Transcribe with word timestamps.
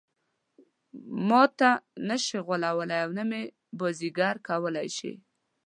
ماته 1.29 1.69
نه 2.07 2.15
شي 2.25 2.37
غولولای 2.45 2.99
او 3.05 3.11
نه 3.17 3.23
مې 3.29 3.41
بازيګر 3.77 4.35
کولای 4.47 4.87
شي. 4.97 5.13